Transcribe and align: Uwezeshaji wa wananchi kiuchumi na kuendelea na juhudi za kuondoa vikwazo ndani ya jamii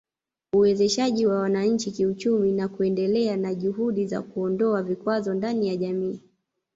Uwezeshaji 0.55 1.25
wa 1.25 1.39
wananchi 1.39 1.91
kiuchumi 1.91 2.51
na 2.51 2.67
kuendelea 2.67 3.37
na 3.37 3.53
juhudi 3.55 4.07
za 4.07 4.21
kuondoa 4.21 4.83
vikwazo 4.83 5.33
ndani 5.33 5.67
ya 5.67 5.75
jamii 5.75 6.21